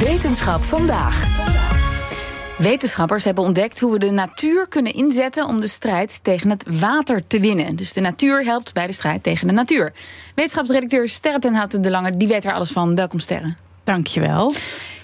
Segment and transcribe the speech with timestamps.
[0.00, 1.24] Wetenschap vandaag.
[2.58, 7.26] Wetenschappers hebben ontdekt hoe we de natuur kunnen inzetten om de strijd tegen het water
[7.26, 7.76] te winnen.
[7.76, 9.92] Dus de natuur helpt bij de strijd tegen de natuur.
[10.34, 12.94] Wetenschapsredacteur Sterre ten Houten de Lange, die weet er alles van.
[12.94, 13.54] Welkom Sterre.
[13.84, 14.52] Dankjewel.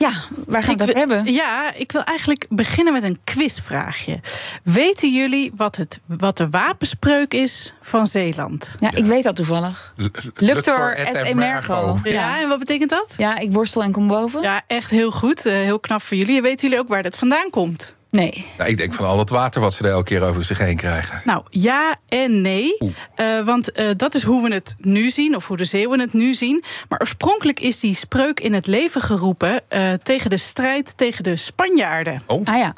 [0.00, 0.10] Ja,
[0.46, 1.32] waar gaan we het over hebben?
[1.32, 4.20] Ja, ik wil eigenlijk beginnen met een quizvraagje.
[4.62, 8.76] Weten jullie wat, het, wat de wapenspreuk is van Zeeland?
[8.78, 9.92] Ja, ik weet dat toevallig.
[10.34, 11.98] Luctor et emergo.
[12.02, 13.14] Ja, en wat betekent dat?
[13.16, 14.42] Ja, ik worstel en kom boven.
[14.42, 15.46] Ja, echt heel goed.
[15.46, 16.42] Eh, heel knap voor jullie.
[16.42, 17.96] Weten jullie ook waar dat vandaan komt?
[18.10, 18.46] Nee.
[18.58, 20.76] Nou, ik denk van al het water wat ze er elke keer over zich heen
[20.76, 21.22] krijgen.
[21.24, 22.76] Nou, ja en nee.
[22.80, 26.12] Uh, want uh, dat is hoe we het nu zien, of hoe de Zeeuwen het
[26.12, 26.64] nu zien.
[26.88, 31.36] Maar oorspronkelijk is die spreuk in het leven geroepen uh, tegen de strijd tegen de
[31.36, 32.22] Spanjaarden.
[32.26, 32.44] Oh.
[32.44, 32.74] Ah ja.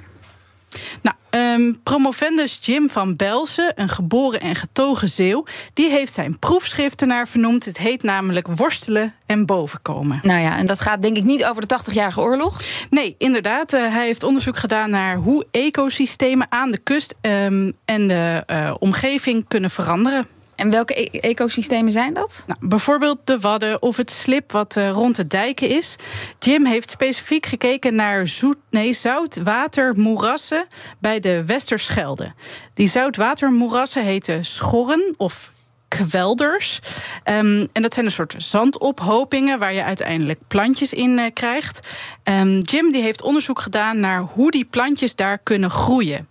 [1.03, 5.45] Nou, um, promovendus Jim van Belsen, een geboren en getogen Zeeuw,
[5.75, 7.65] die heeft zijn proefschrift ernaar vernoemd.
[7.65, 10.21] Het heet namelijk Worstelen en Bovenkomen.
[10.23, 12.61] Nou ja, en dat gaat denk ik niet over de 80-jarige oorlog?
[12.91, 13.75] Nee, inderdaad.
[13.75, 18.75] Uh, hij heeft onderzoek gedaan naar hoe ecosystemen aan de kust um, en de uh,
[18.79, 20.27] omgeving kunnen veranderen.
[20.57, 22.45] En welke e ecosystemen zijn dat?
[22.47, 25.97] Nou, bijvoorbeeld de wadden of het slip wat uh, rond de dijken is.
[26.39, 30.67] Jim heeft specifiek gekeken naar zoet, nee, zoutwatermoerassen
[30.99, 32.33] bij de Westerschelde.
[32.75, 35.53] Die zoutwatermoerassen heten schorren of
[35.89, 36.81] kwelders.
[37.25, 41.89] Um, en dat zijn een soort zandophopingen waar je uiteindelijk plantjes in uh, krijgt.
[42.25, 46.29] Um, Jim die heeft onderzoek gedaan naar hoe die plantjes daar kunnen groeien.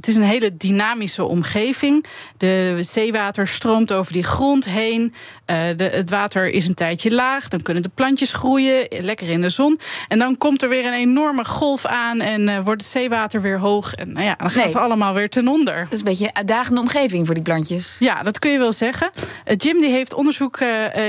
[0.00, 2.04] Het is een hele dynamische omgeving.
[2.36, 5.02] De zeewater stroomt over die grond heen.
[5.46, 7.48] Uh, de, het water is een tijdje laag.
[7.48, 9.80] Dan kunnen de plantjes groeien, lekker in de zon.
[10.08, 13.58] En dan komt er weer een enorme golf aan en uh, wordt het zeewater weer
[13.58, 13.94] hoog.
[13.94, 14.72] En nou ja, dan gaan nee.
[14.72, 15.82] ze allemaal weer ten onder.
[15.82, 17.96] Dat is een beetje een uitdagende omgeving voor die plantjes.
[17.98, 19.10] Ja, dat kun je wel zeggen.
[19.14, 20.60] Uh, Jim die heeft onderzoek,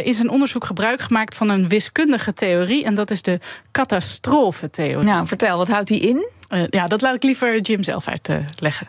[0.03, 2.83] in zijn onderzoek gebruik gemaakt van een wiskundige theorie.
[2.83, 3.39] En dat is de
[3.71, 5.05] catastrofetheorie.
[5.05, 6.39] Nou, vertel, wat houdt die in?
[6.51, 8.87] Uh, ja, dat laat ik liever Jim zelf uitleggen.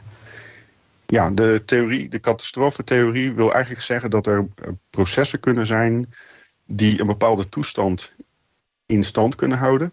[1.06, 4.46] Ja, de theorie, de catastrofetheorie wil eigenlijk zeggen dat er
[4.90, 6.14] processen kunnen zijn
[6.66, 8.12] die een bepaalde toestand
[8.86, 9.92] in stand kunnen houden.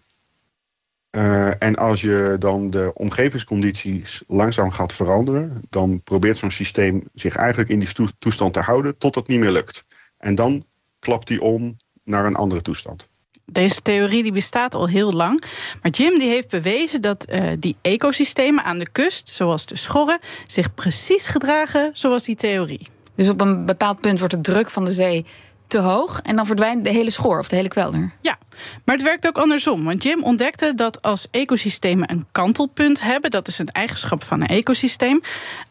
[1.10, 7.36] Uh, en als je dan de omgevingscondities langzaam gaat veranderen, dan probeert zo'n systeem zich
[7.36, 9.84] eigenlijk in die toestand te houden tot het niet meer lukt.
[10.18, 10.66] En dan
[10.98, 13.08] klapt die om naar een andere toestand.
[13.52, 15.42] Deze theorie die bestaat al heel lang.
[15.82, 20.18] Maar Jim die heeft bewezen dat uh, die ecosystemen aan de kust, zoals de schorren,
[20.46, 22.88] zich precies gedragen zoals die theorie.
[23.14, 25.26] Dus op een bepaald punt wordt de druk van de zee
[25.66, 28.10] te hoog en dan verdwijnt de hele schor of de hele kwelder.
[28.20, 28.38] Ja,
[28.84, 29.84] maar het werkt ook andersom.
[29.84, 34.46] Want Jim ontdekte dat als ecosystemen een kantelpunt hebben, dat is een eigenschap van een
[34.46, 35.20] ecosysteem,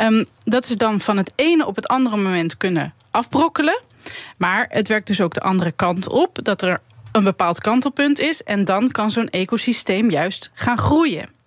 [0.01, 3.81] um, dat ze dan van het ene op het andere moment kunnen afbrokkelen.
[4.37, 6.81] Maar het werkt dus ook de andere kant op, dat er
[7.11, 8.43] een bepaald kantelpunt is.
[8.43, 11.37] En dan kan zo'n ecosysteem juist gaan groeien.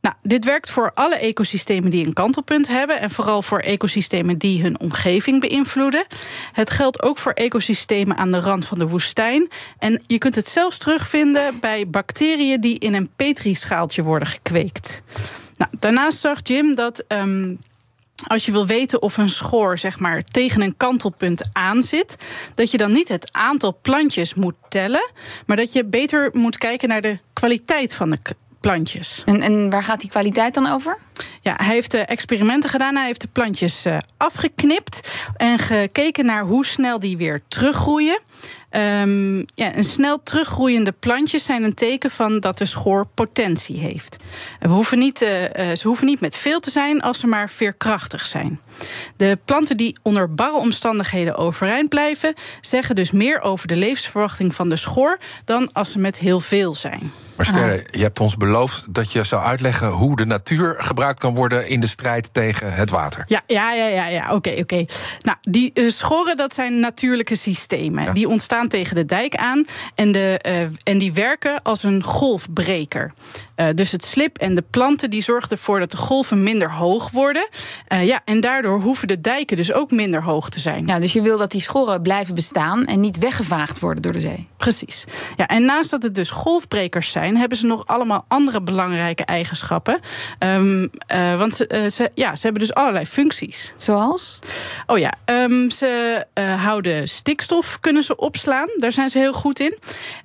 [0.00, 3.00] Nou, dit werkt voor alle ecosystemen die een kantelpunt hebben.
[3.00, 6.06] En vooral voor ecosystemen die hun omgeving beïnvloeden.
[6.52, 9.48] Het geldt ook voor ecosystemen aan de rand van de woestijn.
[9.78, 15.02] En je kunt het zelfs terugvinden bij bacteriën die in een petrischaaltje worden gekweekt.
[15.56, 17.04] Nou, daarnaast zag Jim dat.
[17.08, 17.58] Um,
[18.26, 22.16] als je wil weten of een schoor zeg maar, tegen een kantelpunt aanzit,
[22.54, 25.10] dat je dan niet het aantal plantjes moet tellen,
[25.46, 28.18] maar dat je beter moet kijken naar de kwaliteit van de
[28.60, 29.22] plantjes.
[29.24, 30.98] En, en waar gaat die kwaliteit dan over?
[31.40, 32.96] Ja, hij heeft uh, experimenten gedaan.
[32.96, 38.20] Hij heeft de plantjes uh, afgeknipt en gekeken naar hoe snel die weer teruggroeien.
[38.76, 44.16] Um, ja, een snel teruggroeiende plantjes zijn een teken van dat de schoor potentie heeft.
[44.60, 45.28] We hoeven niet, uh,
[45.74, 48.60] ze hoeven niet met veel te zijn als ze maar veerkrachtig zijn.
[49.16, 54.68] De planten die onder barre omstandigheden overeind blijven, zeggen dus meer over de levensverwachting van
[54.68, 57.12] de schoor dan als ze met heel veel zijn.
[57.36, 61.34] Maar Sterre, je hebt ons beloofd dat je zou uitleggen hoe de natuur gebruikt kan
[61.34, 63.24] worden in de strijd tegen het water.
[63.26, 64.24] Ja, ja, ja, ja, ja.
[64.24, 64.62] oké, okay, oké.
[64.62, 64.88] Okay.
[65.18, 68.04] Nou, die uh, schoren, dat zijn natuurlijke systemen.
[68.04, 68.12] Ja.
[68.12, 73.12] Die ontstaan tegen de dijk aan en, de, uh, en die werken als een golfbreker.
[73.56, 77.10] Uh, dus het slip en de planten die zorgen ervoor dat de golven minder hoog
[77.10, 77.48] worden.
[77.88, 80.86] Uh, ja, en daardoor hoeven de dijken dus ook minder hoog te zijn.
[80.86, 84.20] Ja, dus je wil dat die schorren blijven bestaan en niet weggevaagd worden door de
[84.20, 84.48] zee.
[84.56, 85.04] Precies.
[85.36, 90.00] Ja, en naast dat het dus golfbrekers zijn, hebben ze nog allemaal andere belangrijke eigenschappen.
[90.38, 93.72] Um, uh, want ze, ze, ja, ze hebben dus allerlei functies.
[93.76, 94.38] Zoals?
[94.86, 96.24] Oh ja, um, ze
[96.58, 98.48] houden stikstof, kunnen ze opslaan.
[98.76, 99.78] Daar zijn ze heel goed in.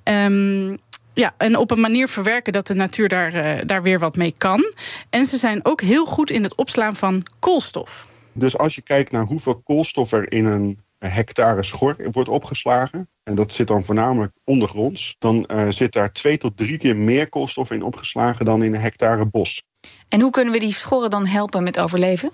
[0.04, 0.78] Um,
[1.14, 4.34] ja, en op een manier verwerken dat de natuur daar, uh, daar weer wat mee
[4.38, 4.74] kan.
[5.10, 8.06] En ze zijn ook heel goed in het opslaan van koolstof.
[8.32, 13.34] Dus als je kijkt naar hoeveel koolstof er in een hectare schor wordt opgeslagen, en
[13.34, 17.70] dat zit dan voornamelijk ondergronds, dan uh, zit daar twee tot drie keer meer koolstof
[17.70, 19.62] in opgeslagen dan in een hectare bos.
[20.08, 22.30] En hoe kunnen we die schorren dan helpen met overleven?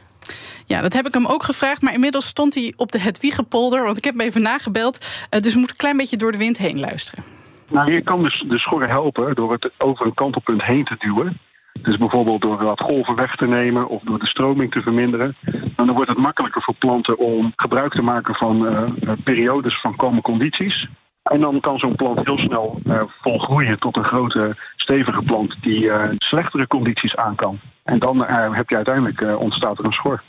[0.66, 1.82] Ja, dat heb ik hem ook gevraagd.
[1.82, 3.84] Maar inmiddels stond hij op de Hedwiegepolder.
[3.84, 5.26] Want ik heb hem even nagebeld.
[5.30, 7.24] Uh, dus we moeten een klein beetje door de wind heen luisteren.
[7.68, 11.38] Nou, je kan dus de schorren helpen door het over een kantelpunt heen te duwen.
[11.82, 15.36] Dus bijvoorbeeld door wat golven weg te nemen of door de stroming te verminderen.
[15.76, 20.20] dan wordt het makkelijker voor planten om gebruik te maken van uh, periodes van koude
[20.20, 20.88] condities.
[21.22, 22.80] En dan kan zo'n plant heel snel
[23.20, 27.60] volgroeien tot een grote, stevige plant die uh, slechtere condities aan kan.
[27.84, 30.22] En dan uh, heb je uiteindelijk ontstaat er een schor.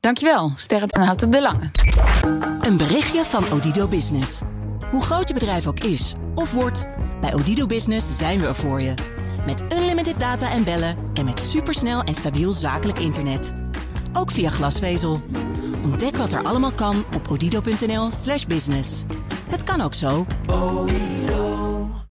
[0.00, 1.70] Dankjewel, Sterren en Houten de Lange.
[2.60, 4.42] Een berichtje van Odido Business.
[4.90, 6.88] Hoe groot je bedrijf ook is of wordt,
[7.20, 8.94] bij Odido Business zijn we er voor je.
[9.46, 13.54] Met unlimited data en bellen en met supersnel en stabiel zakelijk internet.
[14.12, 15.20] Ook via glasvezel.
[15.84, 19.04] Ontdek wat er allemaal kan op odido.nl/slash business.
[19.50, 20.26] Het kan ook zo.